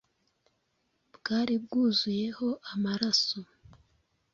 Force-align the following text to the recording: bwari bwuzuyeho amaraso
bwari 1.15 1.53
bwuzuyeho 1.63 2.47
amaraso 2.73 3.39